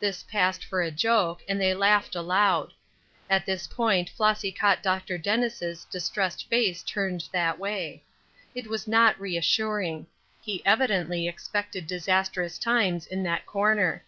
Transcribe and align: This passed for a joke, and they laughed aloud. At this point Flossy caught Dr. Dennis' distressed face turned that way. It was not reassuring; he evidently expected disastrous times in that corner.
This 0.00 0.22
passed 0.22 0.64
for 0.64 0.80
a 0.80 0.90
joke, 0.90 1.42
and 1.46 1.60
they 1.60 1.74
laughed 1.74 2.14
aloud. 2.16 2.72
At 3.28 3.44
this 3.44 3.66
point 3.66 4.08
Flossy 4.08 4.50
caught 4.50 4.82
Dr. 4.82 5.18
Dennis' 5.18 5.84
distressed 5.90 6.48
face 6.48 6.82
turned 6.82 7.28
that 7.30 7.58
way. 7.58 8.04
It 8.54 8.68
was 8.68 8.88
not 8.88 9.20
reassuring; 9.20 10.06
he 10.40 10.64
evidently 10.64 11.28
expected 11.28 11.86
disastrous 11.86 12.58
times 12.58 13.06
in 13.06 13.22
that 13.24 13.44
corner. 13.44 14.02